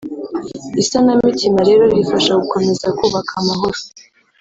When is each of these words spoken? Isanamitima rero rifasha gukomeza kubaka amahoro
Isanamitima 0.81 1.59
rero 1.69 1.83
rifasha 1.95 2.31
gukomeza 2.41 2.87
kubaka 2.97 3.31
amahoro 3.41 3.79